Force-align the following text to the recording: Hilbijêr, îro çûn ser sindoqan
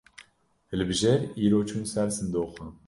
Hilbijêr, 0.71 1.19
îro 1.43 1.59
çûn 1.67 1.83
ser 1.91 2.09
sindoqan 2.15 2.69